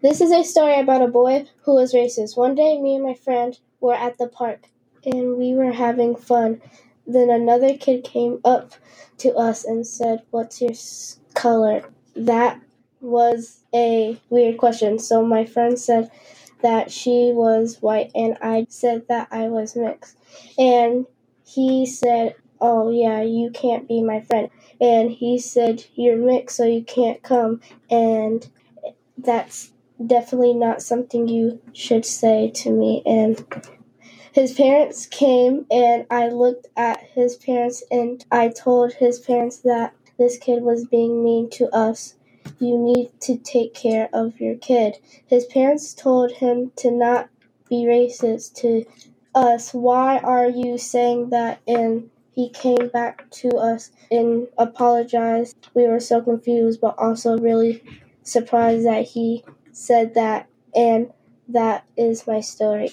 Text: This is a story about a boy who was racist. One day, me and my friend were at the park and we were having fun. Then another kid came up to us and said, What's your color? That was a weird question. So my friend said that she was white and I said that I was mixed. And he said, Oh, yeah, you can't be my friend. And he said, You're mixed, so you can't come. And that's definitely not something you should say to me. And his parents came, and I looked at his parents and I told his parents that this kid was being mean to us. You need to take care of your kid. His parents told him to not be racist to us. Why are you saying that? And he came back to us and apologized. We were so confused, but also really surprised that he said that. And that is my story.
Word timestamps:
This 0.00 0.20
is 0.20 0.30
a 0.30 0.44
story 0.44 0.78
about 0.78 1.02
a 1.02 1.08
boy 1.08 1.46
who 1.64 1.74
was 1.74 1.92
racist. 1.92 2.36
One 2.36 2.54
day, 2.54 2.80
me 2.80 2.94
and 2.94 3.04
my 3.04 3.14
friend 3.14 3.58
were 3.80 3.96
at 3.96 4.16
the 4.16 4.28
park 4.28 4.68
and 5.04 5.36
we 5.36 5.54
were 5.54 5.72
having 5.72 6.14
fun. 6.14 6.62
Then 7.04 7.30
another 7.30 7.76
kid 7.76 8.04
came 8.04 8.38
up 8.44 8.74
to 9.18 9.34
us 9.34 9.64
and 9.64 9.84
said, 9.84 10.22
What's 10.30 10.62
your 10.62 10.70
color? 11.34 11.90
That 12.14 12.60
was 13.00 13.64
a 13.74 14.20
weird 14.30 14.58
question. 14.58 15.00
So 15.00 15.26
my 15.26 15.44
friend 15.44 15.76
said 15.76 16.12
that 16.62 16.92
she 16.92 17.32
was 17.34 17.82
white 17.82 18.12
and 18.14 18.38
I 18.40 18.66
said 18.68 19.08
that 19.08 19.26
I 19.32 19.48
was 19.48 19.74
mixed. 19.74 20.16
And 20.56 21.06
he 21.44 21.86
said, 21.86 22.36
Oh, 22.60 22.92
yeah, 22.92 23.22
you 23.22 23.50
can't 23.50 23.88
be 23.88 24.00
my 24.04 24.20
friend. 24.20 24.48
And 24.80 25.10
he 25.10 25.40
said, 25.40 25.86
You're 25.96 26.16
mixed, 26.16 26.56
so 26.56 26.64
you 26.66 26.84
can't 26.84 27.20
come. 27.24 27.60
And 27.90 28.48
that's 29.16 29.72
definitely 30.04 30.54
not 30.54 30.82
something 30.82 31.28
you 31.28 31.60
should 31.72 32.04
say 32.04 32.50
to 32.56 32.70
me. 32.70 33.02
And 33.06 33.44
his 34.32 34.52
parents 34.52 35.06
came, 35.06 35.66
and 35.70 36.06
I 36.10 36.28
looked 36.28 36.68
at 36.76 37.02
his 37.14 37.36
parents 37.36 37.82
and 37.90 38.24
I 38.30 38.48
told 38.48 38.92
his 38.94 39.18
parents 39.20 39.58
that 39.58 39.94
this 40.18 40.38
kid 40.38 40.62
was 40.62 40.86
being 40.86 41.24
mean 41.24 41.50
to 41.50 41.68
us. 41.74 42.14
You 42.60 42.78
need 42.78 43.10
to 43.22 43.36
take 43.36 43.74
care 43.74 44.08
of 44.12 44.40
your 44.40 44.56
kid. 44.56 44.98
His 45.26 45.44
parents 45.46 45.94
told 45.94 46.32
him 46.32 46.72
to 46.76 46.90
not 46.90 47.28
be 47.68 47.84
racist 47.84 48.54
to 48.56 48.84
us. 49.34 49.72
Why 49.72 50.18
are 50.18 50.48
you 50.48 50.78
saying 50.78 51.30
that? 51.30 51.60
And 51.66 52.10
he 52.32 52.50
came 52.50 52.88
back 52.88 53.30
to 53.30 53.48
us 53.56 53.90
and 54.10 54.48
apologized. 54.58 55.56
We 55.74 55.86
were 55.86 56.00
so 56.00 56.22
confused, 56.22 56.80
but 56.80 56.96
also 56.98 57.38
really 57.38 57.82
surprised 58.22 58.86
that 58.86 59.04
he 59.04 59.44
said 59.72 60.14
that. 60.14 60.48
And 60.74 61.12
that 61.48 61.84
is 61.96 62.26
my 62.26 62.40
story. 62.40 62.92